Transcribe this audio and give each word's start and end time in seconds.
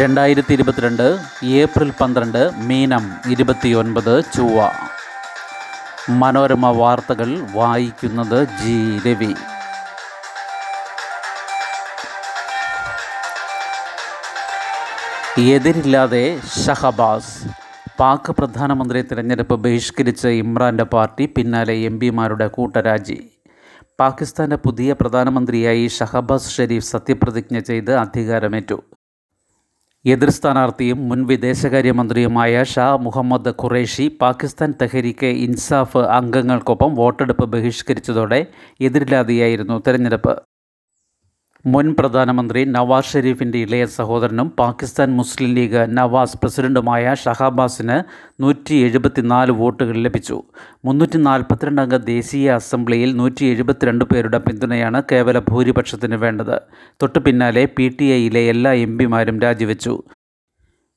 രണ്ടായിരത്തി 0.00 0.52
ഇരുപത്തിരണ്ട് 0.52 1.18
ഏപ്രിൽ 1.44 1.92
പന്ത്രണ്ട് 2.00 2.50
മീനം 2.56 3.10
ഇരുപത്തിയൊൻപത് 3.30 4.24
ചൊവ്വ. 4.36 4.70
മനോരമ 6.10 6.66
വാർത്തകൾ 6.66 7.46
വായിക്കുന്നത് 7.52 8.44
ജി 8.44 8.98
രവി. 9.06 9.34
എതിരില്ലാതെ 15.40 16.40
ഷഹബാസ്. 16.66 17.48
പാക് 18.00 18.32
പ്രധാനമന്ത്രി 18.32 19.02
തിരഞ്ഞെടുപ്പ് 19.02 19.54
ബഹിഷ്കരിച്ച 19.54 20.26
ഇമ്രാന്റെ 20.26 20.84
പാർട്ടി 20.84 21.26
പിന്നാലെ 21.36 21.74
എം 21.74 22.00
പിമാരുടെ 22.00 22.46
കൂട്ടരാജി. 22.46 23.30
പാകിസ്ഥാന്റെ 24.00 24.56
പുതിയ 24.56 24.92
പ്രധാനമന്ത്രിയായി 24.92 25.86
ഷഹബാസ് 25.86 26.56
ഷെരീഫ് 26.56 26.84
സത്യപ്രതിജ്ഞ 26.84 27.58
ചെയ്ത് 27.58 27.94
അധികാരമേറ്റു. 27.94 28.82
എതിർ 30.04 30.30
സ്ഥാനാർത്ഥിയും 30.30 30.98
മുൻ 31.08 31.20
വിദേശകാര്യമന്ത്രിയുമായ 31.26 32.62
ഷാ 32.72 32.84
മുഹമ്മദ് 33.06 33.52
ഖുറേഷി 33.62 34.04
പാകിസ്ഥാൻ 34.20 34.70
തെഹരീക്ക് 34.80 35.30
ഇൻസാഫ് 35.46 36.02
അംഗങ്ങൾക്കൊപ്പം 36.18 36.90
വോട്ടെടുപ്പ് 36.94 37.46
ബഹിഷ്കരിച്ചതോടെ 37.54 38.38
എതിരില്ലാതെയായിരുന്നു 38.88 39.76
തെരഞ്ഞെടുപ്പ്. 39.86 40.34
മുൻ 41.64 41.94
പ്രധാനമന്ത്രി 41.98 42.64
നവാസ് 42.64 43.12
ഷെരീഫിന്റെ 43.12 43.58
ഇളയ 43.58 43.84
സഹോദരനും 43.86 44.48
പാകിസ്ഥാൻ 44.58 45.16
മുസ്ലിം 45.16 45.54
ലീഗ് 45.54 45.86
നവാസ് 45.88 46.38
പ്രസിഡന്റുമായ 46.42 47.14
ഷഹാബാസിന് 47.14 47.96
നൂറ്റി 48.42 48.74
എഴുപത്തിനാല് 48.74 49.50
വോട്ടുകൾ 49.50 49.96
ലഭിച്ചു. 49.96 50.42
മുന്നൂറ്റി 50.84 51.18
നാൽപ്പത്തിരണ്ട് 51.18 51.82
അംഗ 51.82 51.96
ദേശീയ 51.96 52.50
അസംബ്ലിയിൽ 52.50 53.16
നൂറ്റി 53.16 53.44
എഴുപത്തിരണ്ട് 53.44 54.04
പേരുടെ 54.04 54.38
പിന്തുണയാണ് 54.38 55.02
കേവല 55.12 55.38
ഭൂരിപക്ഷത്തിന് 55.38 56.14
വേണ്ടത്. 56.14 56.60
തൊട്ടു 57.02 57.18
പിന്നാലെ 57.18 57.68
പി 57.76 57.96
ടി 58.00 58.04
ഐയിലെ 58.04 58.48
എല്ലാ 58.48 58.72
എം 58.72 58.98
പിമാരും 58.98 59.40
രാജിവെച്ചു. 59.40 60.02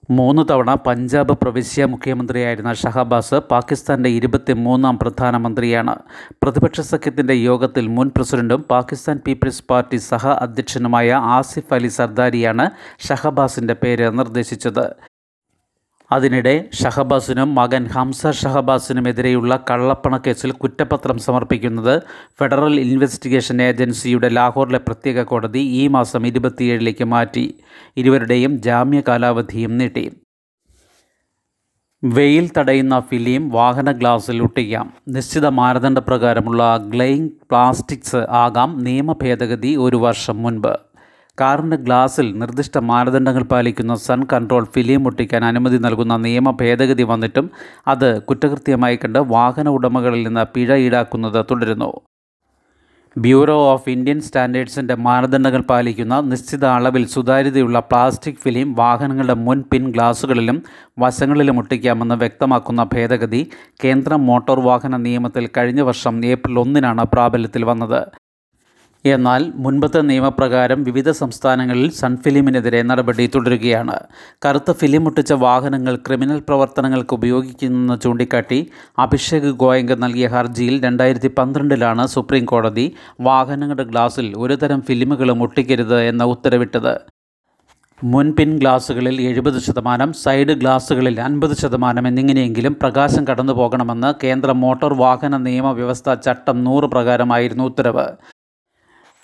മൂന്ന് 0.10 0.42
തവണ 0.50 0.74
പഞ്ചാബ് 0.74 1.34
പ്രവിശ്യ 1.42 1.86
മുഖ്യമന്ത്രിയായിരുന്ന 1.86 2.74
ഷഹബാസ് 2.74 3.36
പാകിസ്ഥാന്റെ 3.36 4.10
ഇരുപത്തി 4.10 4.54
മൂന്നാം 4.54 4.98
പ്രധാനമന്ത്രിയാണ്. 4.98 5.96
പ്രതിപക്ഷ 6.44 6.82
സഖ്യത്തിന്റെ 6.82 7.34
യോഗത്തിൽ 7.34 7.88
മുൻ 7.88 8.10
പ്രസിഡന്റും 8.18 8.62
പാകിസ്ഥാൻ 8.70 9.20
പീപ്പിൾസ് 9.28 9.64
പാർട്ടി 9.70 9.98
സഹ 9.98 10.28
അധ്യക്ഷനുമായ 10.28 11.12
ആസിഫ് 11.14 11.74
അലി 11.74 11.88
സർദാരിയാണ് 11.88 12.70
ഷഹബാസിന്റെ 13.08 13.74
പേര് 13.74 14.18
നിർദ്ദേശിച്ചത്. 14.18 15.11
അതിനിടെ 16.12 16.70
ഷഹബാസിനും 16.74 17.56
മകൻ 17.56 17.86
ഹംസ 17.86 18.28
ഷഹബാസിനുമെതിരെയുള്ള 18.28 19.64
കള്ളപ്പണക്കേസിൽ 19.70 20.52
കുറ്റപത്രം 20.52 21.18
സമർപ്പിക്കുന്നത് 21.18 22.02
ഫെഡറൽ 22.40 22.80
ഇൻവെസ്റ്റിഗേഷൻ 22.80 23.62
ഏജൻസിയുടെ 23.62 24.30
ലാഹോറിലെ 24.30 24.78
പ്രത്യേക 24.78 25.24
കോടതി 25.24 25.60
ഈ 25.60 25.88
മാസം 25.88 26.28
ഇരുപത്തിയേഴിലേക്ക് 26.28 27.04
മാറ്റി. 27.04 27.56
ഇരുവരുടെയും 27.98 28.62
ജാമ്യ 28.62 29.02
കാലാവധിയും 29.08 29.78
നീട്ടി. 29.78 30.12
വെയിൽ 32.04 32.52
തടയുന്ന 32.58 33.00
ഫിലിം 33.00 33.50
വാഹന 33.50 33.92
ഗ്ലാസിൽ 33.92 34.44
ഒട്ടിക്കാം. 34.44 34.94
നിശ്ചിത 35.08 35.48
മാനദണ്ഡപ്രകാരമുള്ള 35.48 36.78
ഗ്ലെയിങ് 36.78 37.30
പ്ലാസ്റ്റിക്സ് 37.30 38.26
ആകാം 38.30 38.84
നിയമഭേദഗതി 38.84 39.76
ഒരു 39.76 39.96
വർഷം 39.96 40.44
മുൻപ്. 40.44 40.91
കാറിന്റെ 41.42 41.78
ഗ്ലാസിൽ 41.88 42.28
നിർദ്ദിഷ്ട 42.42 42.78
മാനദണ്ഡങ്ങൾ 42.92 43.44
പാലിക്കുന്ന 43.52 43.96
സൺ 44.08 44.22
കൺട്രോൾ 44.34 44.66
ഫിലിം 44.76 45.08
ഒട്ടിക്കാൻ 45.10 45.44
അനുമതി 45.50 45.80
നൽകുന്ന 45.88 46.16
നിയമ 46.28 46.52
ഭേദഗതി 46.62 47.06
വന്നിട്ടും 47.12 47.48
അത് 47.94 48.10
കുറ്റകൃത്യമായി 48.30 48.98
കണ്ട് 49.04 49.20
വാഹന 49.36 49.70
ഉടമകളിൽ 49.78 50.24
നിന്ന് 50.28 50.46
പിഴ 50.56 50.72
ഈടാക്കുന്നത് 50.86 51.40
തുടരുന്നു. 51.52 51.92
ബ്യൂറോ 53.16 53.56
ഓഫ് 53.72 53.90
ഇന്ത്യൻ 53.90 54.20
സ്റ്റാൻഡേർഡ്സിന്റെ 54.26 54.96
മാനദണ്ഡങ്ങൾ 55.06 55.64
പാലിക്കുന്ന 55.72 56.20
നിശ്ചിത 56.32 56.64
അളവിൽ 56.76 57.06
സുതാര്യതയുള്ള 57.14 57.78
പ്ലാസ്റ്റിക് 57.90 58.42
ഫിലിം 58.44 58.70
വാഹനങ്ങളുടെ 58.74 59.36
മുൻ 59.46 59.60
പിൻ 59.72 59.84
ഗ്ലാസുകളിലും 59.96 60.58
വശങ്ങളിലും 61.04 61.58
ഒട്ടിക്കാമെന്ന് 61.62 62.16
വ്യക്തമാക്കുന്ന 62.16 62.84
ഭേദഗതി 62.94 63.42
കേന്ദ്ര 63.84 64.14
മോട്ടോർ 64.30 64.60
വാഹന 64.70 64.98
നിയമത്തിൽ 65.08 65.48
കഴിഞ്ഞ 65.58 65.82
വർഷം 65.90 66.26
ഏപ്രിൽ 66.26 66.60
ഒന്നിനാണ് 66.64 67.06
പ്രാബല്യത്തിൽ 67.14 67.66
വന്നത്. 67.72 68.02
എന്നാൽ 69.06 69.52
മുൻപത്തെ 69.56 70.02
നിയമപ്രകാരം 70.02 70.84
വിവിധ 70.84 71.10
സംസ്ഥാനങ്ങളിൽ 71.10 71.90
സൺഫിലിമിനെതിരെ 71.92 72.82
നടപടി 72.82 73.30
തുടരുകയാണ്. 73.36 74.00
കറുത്ത 74.46 74.72
ഫിലിം 74.72 75.08
ഒട്ടിച്ച 75.08 75.34
വാഹനങ്ങൾ 75.34 75.96
ക്രിമിനൽ 75.96 76.44
പ്രവർത്തനങ്ങൾക്ക് 76.48 77.14
ഉപയോഗിക്കുന്നെന്ന് 77.14 78.02
ചൂണ്ടിക്കാട്ടി 78.02 78.68
അഭിഷേക് 79.00 79.50
ഗോയങ്ക 79.64 79.94
നൽകിയ 79.94 80.28
ഹർജിയിൽ 80.28 80.84
രണ്ടായിരത്തി 80.84 81.28
പന്ത്രണ്ടിലാണ് 81.38 82.08
സുപ്രീം 82.08 82.46
കോടതി 82.46 82.92
വാഹനങ്ങളുടെ 83.22 83.84
ഗ്ലാസിൽ 83.84 84.34
ഒരുതരം 84.38 84.82
ഫിലിമുകളും 84.82 85.42
ഒട്ടിക്കരുത് 85.44 86.00
എന്ന 86.02 86.24
ഉത്തരവിട്ടത്. 86.24 86.94
മുൻപിൻ 88.04 88.60
ഗ്ലാസുകളിൽ 88.60 89.22
എഴുപത് 89.22 89.60
ശതമാനം 89.60 90.14
സൈഡ് 90.14 90.48
ഗ്ലാസുകളിൽ 90.48 91.22
അൻപത് 91.22 91.58
ശതമാനം 91.58 92.08
എന്നിങ്ങനെയെങ്കിലും 92.08 92.74
പ്രകാശം 92.82 93.28
കടന്നു 93.28 93.54
പോകണമെന്ന് 93.54 94.14
കേന്ദ്ര 94.24 94.52
മോട്ടോർ 94.52 94.94
വാഹന 94.94 95.38
നിയമവ്യവസ്ഥ 95.38 96.14
ചട്ടം 96.14 96.64
നൂറ് 96.64 96.84
പ്രകാരമായിരുന്നു 96.84 97.64
ഉത്തരവ്. 97.64 98.08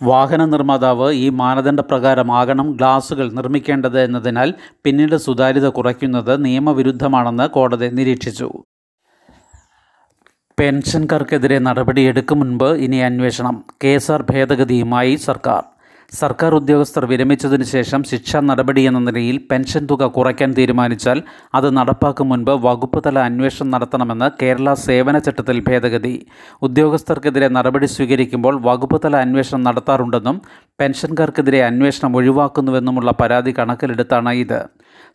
വാഹന 0.04 0.46
നിർമ്മാതാവ് 0.46 1.12
ഈ 1.12 1.30
മാനദണ്ഡപ്രകാരമാകണം 1.30 2.72
ഗ്ലാസുകൾ 2.72 3.32
നിർമ്മിക്കേണ്ടത് 3.32 4.02
എന്നതിനാൽ 4.02 4.54
പിന്നീട് 4.84 5.16
സുതാര്യത 5.16 5.68
കുറയ്ക്കുന്നത് 5.68 6.46
നിയമവിരുദ്ധമാണെന്ന് 6.46 7.50
കോടതി 7.50 7.88
നിരീക്ഷിച്ചു. 7.88 8.52
പെൻഷൻകാർക്കെതിരെ 10.60 11.60
നടപടിയെടുക്കും 11.60 12.40
മുൻപ് 12.40 12.70
ഇനി 12.76 12.98
അന്വേഷണം. 12.98 13.66
കെ 13.84 13.88
എസ് 13.88 14.12
ആർ 14.12 14.26
ഭേദഗതിയുമായി 14.30 15.16
സർക്കാർ. 15.16 15.77
സർക്കാർ 16.14 16.54
ഉദ്യോഗസ്ഥർ 16.56 17.06
വിരമിച്ചതിനു 17.06 17.64
ശേഷം 17.64 18.04
ശിക്ഷാ 18.04 18.40
നടപടി 18.40 18.82
എന്ന 18.82 19.00
നിലയിൽ 19.00 19.38
പെൻഷൻ 19.52 19.88
തുക 19.90 20.06
കുറയ്ക്കാൻ 20.06 20.54
തീരുമാനിച്ചാൽ 20.58 21.24
അത് 21.56 21.78
നടപ്പാക്കും 21.78 22.30
മുൻപ് 22.30 22.52
വകുപ്പ് 22.52 23.04
തല 23.04 23.20
അന്വേഷണം 23.20 23.70
നടത്തണമെന്ന് 23.70 24.30
കേരള 24.42 24.74
സേവന 24.74 25.20
ചട്ടത്തിൽ 25.20 25.60
ഭേദഗതി. 25.60 26.26
ഉദ്യോഗസ്ഥർക്കെതിരെ 26.62 27.48
നടപടി 27.48 27.86
സ്വീകരിക്കുമ്പോൾ 27.86 28.62
വകുപ്പ് 28.62 29.02
തല 29.06 29.16
അന്വേഷണം 29.18 29.64
നടത്താറുണ്ടെന്നും 29.64 30.42
പെൻഷൻകാർക്കെതിരെ 30.80 31.64
അന്വേഷണം 31.66 32.16
ഒഴിവാക്കുന്നുവെന്നുമുള്ള 32.16 33.12
പരാതി 33.12 33.54
കണക്കിലെടുത്താണ് 33.60 34.30
ഇത്. 34.30 34.60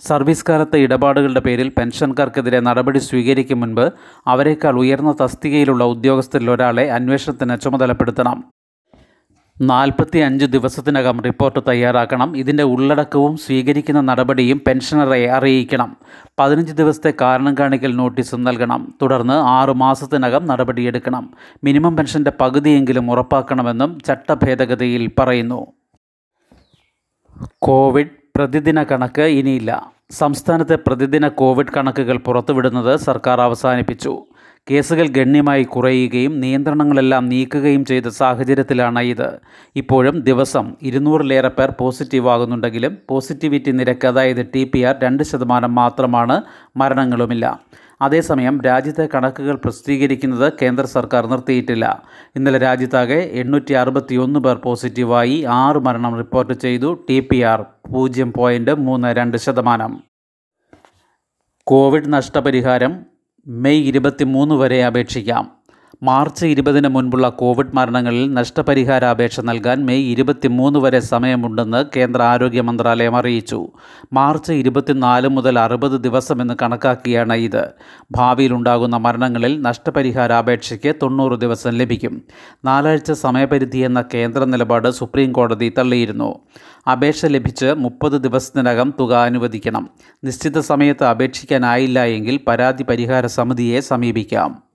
സർവീസ് 0.09 0.47
കാലത്തെ 0.49 0.79
ഇടപാടുകളുടെ 0.79 1.41
പേരിൽ 1.41 1.69
പെൻഷൻകാർക്കെതിരെ 1.79 2.61
നടപടി 2.61 2.99
സ്വീകരിക്കും 2.99 3.61
മുൻപ് 3.61 3.87
അവരെക്കാൾ 4.27 4.77
ഉയർന്ന 4.79 5.15
തസ്തികയിലുള്ള 5.23 5.85
ഉദ്യോഗസ്ഥരിൽ 5.85 6.51
ഒരാളെ 6.51 6.91
അന്വേഷണത്തിന് 6.91 7.57
ചുമതലപ്പെടുത്തണം. 7.65 8.62
നാൽപ്പത്തി 9.61 10.19
അഞ്ച് 10.19 10.45
ദിവസത്തിനകം 10.45 11.23
റിപ്പോർട്ട് 11.23 11.59
തയ്യാറാക്കണം. 11.69 12.37
ഇതിന്റെ 12.37 12.63
ഉള്ളടക്കവും 12.63 13.37
സ്വീകരിക്കുന്ന 13.37 14.01
നടപടിയും 14.01 14.63
പെൻഷനറെ 14.67 15.31
അറിയിക്കണം. 15.31 15.97
പതിനഞ്ച് 16.39 16.73
ദിവസത്തെ 16.73 17.15
കാരണം 17.21 17.55
കാണിക്കൽ 17.59 17.97
നോട്ടീസും 17.97 18.45
നൽകണം. 18.45 18.95
തുടർന്ന് 19.03 19.35
ആറു 19.35 19.73
മാസത്തിനകം 19.73 20.47
നടപടിയെടുക്കണം. 20.47 21.35
മിനിമം 21.65 21.97
പെൻഷന്റെ 21.97 22.33
പകുതിയെങ്കിലും 22.41 23.11
ഉറപ്പാക്കണമെന്നും 23.11 24.01
ചട്ടഭേദഗതിയിൽ 24.01 25.11
പറയുന്നു. 25.19 25.67
കോവിഡ് 27.59 28.22
പ്രതിദിന 28.37 28.83
കണക്ക് 28.83 29.23
ഇനിയില്ല. 29.23 29.93
സംസ്ഥാനത്തെ 30.11 30.79
പ്രതിദിന 30.87 31.29
കോവിഡ് 31.29 31.73
കണക്കുകൾ 31.77 32.17
പുറത്തുവിടുന്നത് 32.17 32.97
സർക്കാർ 32.97 33.41
അവസാനിപ്പിച്ചു. 33.41 34.19
കേസുകൾ 34.71 35.07
ഗണ്യമായി 35.07 35.63
കുറയുകയും 35.63 36.41
നിയന്ത്രണങ്ങളെല്ലാം 36.41 37.29
നീക്കുകയും 37.29 37.85
ചെയ്ത 37.85 38.09
സാഹചര്യത്തിലാണ് 38.09 39.01
ഇത്. 39.01 39.41
ഇപ്പോഴും 39.77 40.21
ദിവസം 40.21 40.75
ഇരുന്നൂറിലേറെ 40.83 41.49
പേർ 41.49 41.75
പോസിറ്റീവ് 41.81 42.29
ആകുന്നുണ്ടെങ്കിലും 42.29 42.99
പോസിറ്റിവിറ്റി 43.09 43.71
നിരക്ക് 43.71 44.07
അതായത് 44.07 44.47
ടി 44.55 44.65
പി 44.65 44.83
ആർ 44.83 44.95
രണ്ട് 45.03 45.23
ശതമാനം 45.23 45.75
മാത്രമാണ് 45.75 46.43
മരണങ്ങളുമില്ല. 46.77 47.61
അതേസമയം 48.03 48.63
രാജ്യത്തെ 48.63 49.09
കണക്കുകൾ 49.15 49.57
പ്രസിദ്ധീകരിക്കുന്നത് 49.57 50.53
കേന്ദ്ര 50.63 50.85
സർക്കാർ 50.85 51.27
നിർത്തിയിട്ടില്ല. 51.27 52.03
ഇന്നലെ 52.37 52.59
രാജ്യത്താകെ 52.59 53.21
എണ്ണൂറ്റി 53.33 53.73
അറുപത്തി 53.73 54.15
ഒന്ന് 54.15 54.41
പേർ 54.41 54.57
പോസിറ്റീവായി 54.57 55.45
ആറ് 55.49 55.77
മരണം 55.77 56.17
റിപ്പോർട്ട് 56.17 56.55
ചെയ്തു 56.55 57.07
ടി 57.11 57.21
പി 57.21 57.41
ആർ 57.41 57.63
പൂജ്യം 57.63 58.33
പോയിന്റ് 58.33 58.71
മൂന്ന് 58.71 59.17
രണ്ട് 59.17 59.37
ശതമാനം. 59.37 60.03
കോവിഡ് 61.67 62.13
നഷ്ടപരിഹാരം 62.13 63.07
മെയ് 63.47 63.85
ഇരുപത്തി 63.85 64.25
മൂന്ന് 64.25 64.55
വരെ 64.55 64.85
അപേക്ഷിക്കാം. 64.85 65.62
മാർച്ച് 66.03 66.47
ഇരുപതിന് 66.47 66.89
മുൻപുള്ള 66.89 67.29
കോവിഡ് 67.29 67.75
മരണങ്ങളിൽ 67.75 68.35
നഷ്ടപരിഹാര 68.35 69.05
അപേക്ഷ 69.05 69.41
നൽകാൻ 69.41 69.87
മെയ് 69.87 70.11
ഇരുപത്തി 70.11 70.49
മൂന്ന് 70.49 70.79
വരെ 70.79 71.01
സമയമുണ്ടെന്ന് 71.01 71.85
കേന്ദ്ര 71.97 72.23
ആരോഗ്യ 72.23 72.61
മന്ത്രാലയം 72.61 73.17
അറിയിച്ചു. 73.17 73.69
മാർച്ച് 74.13 74.53
ഇരുപത്തിനാല് 74.53 75.29
മുതൽ 75.29 75.59
അറുപത് 75.59 76.01
ദിവസമെന്ന് 76.01 76.55
കണക്കാക്കിയാണ് 76.63 77.33
ഇത്. 77.33 77.69
ഭാവിയിലുണ്ടാകുന്ന 78.11 78.97
മരണങ്ങളിൽ 78.97 79.63
നഷ്ടപരിഹാര 79.63 80.33
അപേക്ഷയ്ക്ക് 80.33 80.95
തൊണ്ണൂറ് 81.03 81.41
ദിവസം 81.41 81.71
ലഭിക്കും. 81.71 82.23
നാലാഴ്ച 82.65 83.13
സമയപരിധി 83.13 83.79
എന്ന 83.79 84.05
കേന്ദ്ര 84.15 84.45
നിലപാട് 84.45 84.91
സുപ്രീം 84.91 85.33
കോടതി 85.33 85.73
തള്ളിയിരുന്നു. 85.79 86.39
അപേക്ഷ 86.93 87.27
ലഭിച്ച് 87.27 87.75
മുപ്പത് 87.77 88.13
ദിവസത്തിനകം 88.13 88.95
തുക 89.01 89.15
അനുവദിക്കണം. 89.15 89.91
നിശ്ചിത 90.25 90.59
സമയത്ത് 90.61 91.05
അപേക്ഷിക്കാനായില്ല 91.05 92.05
എങ്കിൽ 92.05 92.41
പരാതി 92.47 92.83
പരിഹാര 92.83 93.27
സമിതിയെ 93.27 93.81
സമീപിക്കാം. 93.81 94.72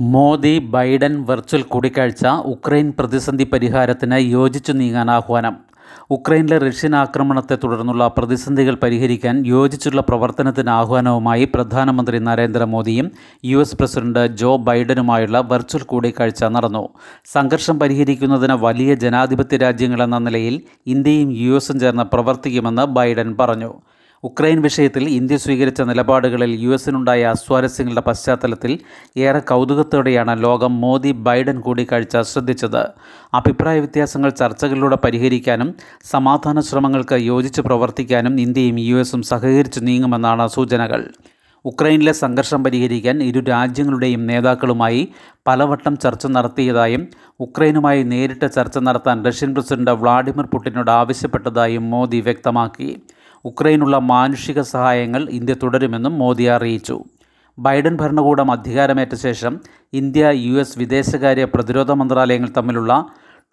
മോദി 0.00 0.58
ബൈഡൻ 0.58 1.24
വെർച്വൽ 1.24 1.62
കൂടിക്കാഴ്ച 1.62 2.26
ഉക്രൈൻ 2.26 2.92
പ്രതിസന്ധി 2.98 3.44
പരിഹാരത്തിന് 3.44 4.14
യോജിച്ചു 4.14 4.72
നീങ്ങാൻ 4.72 5.10
ആഹ്വാനം. 5.10 5.56
ഉക്രൈനിലെ 6.10 6.58
റഷ്യൻ 6.58 6.96
ആക്രമണത്തെ 6.96 7.58
തുടർന്നുള്ള 7.64 8.08
പ്രതിസന്ധികൾ 8.08 8.74
പരിഹരിക്കാൻ 8.74 9.46
യോജിച്ചുള്ള 9.46 10.00
പ്രവർത്തനത്തിന് 10.00 10.70
ആഹ്വാനവുമായി 10.70 11.44
പ്രധാനമന്ത്രി 11.44 12.18
നരേന്ദ്രമോദിയും 12.18 13.10
യു 13.44 13.58
എസ് 13.58 13.76
പ്രസിഡന്റ് 13.76 14.26
ജോ 14.26 14.56
ബൈഡനുമായുള്ള 14.56 15.40
വെർച്വൽ 15.40 15.82
കൂടിക്കാഴ്ച 15.82 16.44
നടന്നു. 16.44 16.88
സംഘർഷം 17.26 17.78
പരിഹരിക്കുന്നതിന് 17.78 18.52
വലിയ 18.52 18.94
ജനാധിപത്യ 18.94 19.56
രാജ്യങ്ങളെന്ന 19.56 20.18
നിലയിൽ 20.18 20.62
ഇന്ത്യയും 20.86 21.32
യു 21.32 21.56
എസും 21.56 21.80
ചേർന്ന് 21.80 22.02
പ്രവർത്തിക്കുമെന്ന് 22.02 22.82
ബൈഡൻ 22.82 23.36
പറഞ്ഞു. 23.40 23.74
ഉക്രൈൻ 24.24 24.62
വിഷയത്തിൽ 24.62 25.08
ഇന്ത്യ 25.08 25.36
സ്വീകരിച്ച 25.36 25.82
നിലപാടുകളിൽ 25.82 26.56
യു 26.60 26.70
എസിനുണ്ടായ 26.70 27.24
അസ്വാരസ്യങ്ങളുടെ 27.24 28.00
പശ്ചാത്തലത്തിൽ 28.00 28.78
ഏറെ 29.16 29.38
കൗതുകത്തോടെയാണ് 29.38 30.42
ലോകം 30.42 30.80
മോദി 30.80 31.12
ബൈഡൻ 31.12 31.60
കൂടിക്കാഴ്ച 31.60 32.16
ശ്രദ്ധിച്ചത്. 32.20 32.82
അഭിപ്രായ 33.34 33.78
വ്യത്യാസങ്ങൾ 33.78 34.30
ചർച്ചകളിലൂടെ 34.30 34.98
പരിഹരിക്കാനും 35.04 35.74
സമാധാന 36.04 36.60
ശ്രമങ്ങൾക്ക് 36.60 37.14
യോജിച്ച് 37.14 37.60
പ്രവർത്തിക്കാനും 37.60 38.40
ഇന്ത്യയും 38.40 38.78
യു 38.80 38.96
എസും 38.96 39.22
സഹകരിച്ചു 39.22 39.80
നീങ്ങുമെന്നാണ് 39.80 40.48
സൂചനകൾ. 40.48 41.08
ഉക്രൈനിലെ 41.64 42.12
സംഘർഷം 42.12 42.64
പരിഹരിക്കാൻ 42.64 43.22
ഇരു 43.22 43.40
രാജ്യങ്ങളുടെയും 43.40 44.26
നേതാക്കളുമായി 44.26 45.08
പലവട്ടം 45.46 45.98
ചർച്ച 45.98 46.26
നടത്തിയതായും 46.26 47.08
ഉക്രൈനുമായി 47.40 48.02
നേരിട്ട് 48.02 48.52
ചർച്ച 48.52 48.78
നടത്താൻ 48.78 49.24
റഷ്യൻ 49.24 49.54
പ്രസിഡന്റ് 49.54 49.90
വ്ളാഡിമിർ 49.90 50.46
പുടിനോട് 50.46 50.90
ആവശ്യപ്പെട്ടതായും 50.90 51.90
മോദി 51.90 52.20
വ്യക്തമാക്കി. 52.20 53.02
ഉക്രൈനുള്ള 53.44 53.98
മാനുഷിക 53.98 54.60
സഹായങ്ങൾ 54.60 55.28
ഇന്ത്യ 55.30 55.54
തുടരുമെന്നും 55.62 56.18
മോദി 56.18 56.44
അറിയിച്ചു. 56.44 57.04
ബൈഡൻ 57.58 57.96
ഭരണകൂടം 57.96 58.50
അധികാരമേറ്റ 58.50 59.14
ശേഷം 59.14 59.60
ഇന്ത്യ 59.92 60.30
യു 60.30 60.52
എസ് 60.52 60.78
വിദേശകാര്യ 60.78 61.44
പ്രതിരോധ 61.44 61.90
മന്ത്രാലയങ്ങൾ 61.90 62.48
തമ്മിലുള്ള 62.56 63.06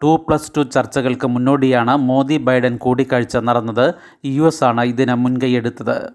ടു 0.03 0.25
പ്ലസ് 0.27 0.51
ടു 0.57 0.63
ചർച്ചകൾക്ക് 0.63 1.27
മുന്നോടിയാണ് 1.27 1.97
മോദി 1.97 2.37
ബൈഡൻ 2.37 2.77
കൂടിക്കാഴ്ച 2.77 3.37
നടന്നത്. 3.37 3.93
യു 4.25 4.43
എസ് 4.43 4.63
ആണ് 4.63 4.81
ഇതിന് 4.81 5.13
മുൻകൈയെടുത്തത് 5.13 6.09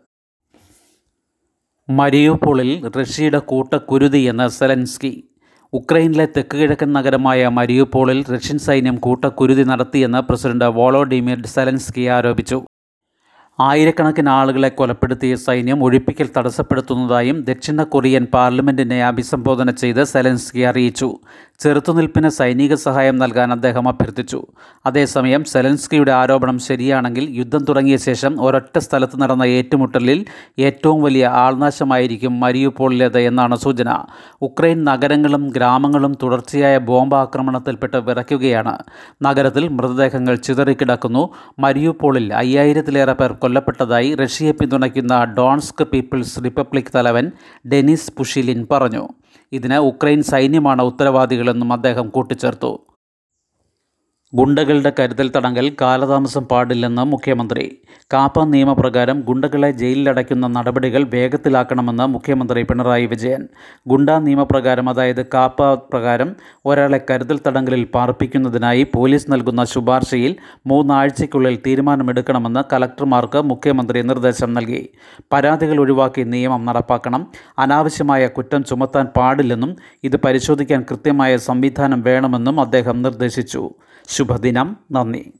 മരിയൂപോളിൽ 1.90 2.90
റഷ്യയുടെ 2.96 3.38
കൂട്ടക്കുരുതി 3.38 4.18
എന്ന് 4.18 4.48
സെലൻസ്കി. 4.48 5.24
ഉക്രൈനിലെ 5.72 6.26
തെക്ക് 6.26 6.56
കിഴക്കൻ 6.56 6.92
നഗരമായ 6.92 7.48
മരിയൂപോളിൽ 7.48 8.24
റഷ്യൻ 8.34 8.58
സൈന്യം 8.58 8.96
കൂട്ടക്കുരുതി 8.96 9.62
നടത്തിയെന്ന് 9.62 10.18
പ്രസിഡന്റ് 10.18 10.64
വോളോഡിമിർ 10.64 11.46
സെലൻസ്കി 11.46 12.06
ആരോപിച്ചു. 12.06 12.64
ആയിരക്കണക്കിന് 13.68 14.30
ആളുകളെ 14.30 14.68
കൊലപ്പെടുത്തിയ 14.68 15.34
സൈന്യം 15.44 15.78
ഒഴിപ്പിക്കൽ 15.86 16.28
തടസ്സപ്പെടുത്തുന്നതായും 16.36 17.38
ദക്ഷിണ 17.48 17.82
കൊറിയൻ 17.82 18.24
പാർലമെന്റിനെ 18.34 18.98
അഭിസംബോധന 19.04 19.70
ചെയ്ത് 19.70 20.02
സെലൻസ്കി 20.04 20.62
അറിയിച്ചു. 20.70 21.08
ചെറുത്തുനിൽപ്പിന് 21.60 22.28
സൈനിക 22.28 22.74
സഹായം 22.74 23.18
നൽകാൻ 23.18 23.52
അദ്ദേഹം 23.52 23.88
അഭ്യർത്ഥിച്ചു. 23.88 24.46
അതേസമയം 24.86 25.44
സെലൻസ്കിയുടെ 25.44 26.12
ആരോപണം 26.12 26.58
ശരിയാണെങ്കിൽ 26.58 27.30
യുദ്ധം 27.30 27.64
തുടങ്ങിയ 27.64 27.96
ശേഷം 27.96 28.42
ഒരൊറ്റ 28.42 28.78
സ്ഥലത്ത് 28.78 29.20
നടന്ന 29.22 29.42
ഏറ്റുമുട്ടലിൽ 29.42 30.26
ഏറ്റവും 30.58 31.02
വലിയ 31.02 31.26
ആൾനാശമായിരിക്കും 31.26 32.40
മരിയുപോളിലേത് 32.40 33.18
എന്നാണ് 33.18 33.56
സൂചന. 33.56 34.04
ഉക്രൈൻ 34.42 34.84
നഗരങ്ങളും 34.84 35.48
ഗ്രാമങ്ങളും 35.56 36.18
തുടർച്ചയായ 36.22 36.78
ബോംബാക്രമണത്തിൽപ്പെട്ട് 36.78 37.96
വിറയ്ക്കുകയാണ്. 37.96 38.78
നഗരത്തിൽ 39.22 39.68
മൃതദേഹങ്ങൾ 39.68 40.34
ചിതറിക്കിടക്കുന്നു 40.34 41.28
മരിയുപോളിൽ 41.58 42.34
അയ്യായിരത്തിലേറെ 42.34 43.12
പേർ 43.12 43.32
കൊല്ലപ്പെട്ടതായി 43.32 44.14
റഷ്യയെ 44.14 44.52
പിന്തുണയ്ക്കുന്ന 44.52 45.24
ഡോൺസ്ക് 45.38 45.84
പീപ്പിൾസ് 45.84 46.44
റിപ്പബ്ലിക് 46.44 46.92
തലവൻ 46.94 47.30
ഡെനിസ് 47.72 48.12
പുഷിലിൻ 48.18 48.66
പറഞ്ഞു. 48.70 49.08
ഇതിന് 49.52 49.74
ഉക്രൈൻ 49.74 50.22
സൈന്യമാണ് 50.22 50.82
ഉത്തരവാദികളെന്നും 50.82 51.72
അദ്ദേഹം 51.72 52.08
കൂട്ടിച്ചേർത്തു. 52.08 52.72
ഗുണ്ടകളുടെ 54.34 54.92
കരുതൽ 54.98 55.32
തടങ്കൽ 55.36 55.76
കാലതാമസം 55.80 56.44
പാടില്ലെന്ന് 56.44 57.04
മുഖ്യമന്ത്രി. 57.04 57.78
കാപ്പ 58.12 58.44
നിയമപ്രകാരം 58.44 59.20
ഗുണ്ടകളെ 59.20 59.70
ജയിലിലടയ്ക്കുന്ന 59.70 60.46
നടപടികൾ 60.46 61.02
വേഗത്തിലാക്കണമെന്ന് 61.14 62.06
മുഖ്യമന്ത്രി 62.06 62.62
പിണറായി 62.62 63.06
വിജയൻ. 63.06 63.48
ഗുണ്ട 63.86 64.10
നിയമപ്രകാരം 64.10 64.88
അതായത് 64.88 65.26
കാപ്പ 65.26 65.74
പ്രകാരം 65.74 66.36
ഒരാളെ 66.66 67.00
കരുതൽ 67.10 67.40
തടങ്കലിൽ 67.46 67.84
പാർപ്പിക്കുന്നതിനായി 67.94 68.86
പോലീസ് 68.96 69.32
നൽകുന്ന 69.32 69.64
ശുപാർശയിൽ 69.64 70.36
മൂന്നാഴ്ചയ്ക്കുള്ളിൽ 70.66 71.58
തീരുമാനമെടുക്കണമെന്ന് 71.66 72.60
കലക്ടർമാർക്ക് 72.72 73.42
മുഖ്യമന്ത്രി 73.42 74.02
നിർദ്ദേശം 74.02 74.54
നൽകി. 74.54 74.88
പരാതികൾ 75.32 75.80
ഒഴിവാക്കി 75.80 76.22
നിയമം 76.22 76.64
നടപ്പാക്കണം. 76.64 77.26
അനാവശ്യമായ 77.58 78.26
കുറ്റം 78.26 78.64
ചുമത്താൻ 78.64 79.06
പാടില്ലെന്നും 79.06 79.76
ഇത് 80.04 80.16
പരിശോധിക്കാൻ 80.16 80.84
കൃത്യമായ 80.90 81.36
സംവിധാനം 81.36 82.02
വേണമെന്നും 82.02 82.60
അദ്ദേഹം 82.60 83.02
നിർദ്ദേശിച്ചു. 83.02 83.70
ശുഭദിനം. 84.08 84.76
നന്ദി. 84.92 85.39